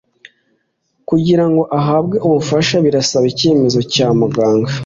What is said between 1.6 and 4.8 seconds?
ahabwe ubufasha birasaba icyemezo Cya Muganga